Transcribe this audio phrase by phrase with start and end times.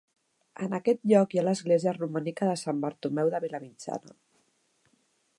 [0.67, 4.17] En aquest lloc hi ha l'església romànica de Sant Bartomeu de Vilamitjana.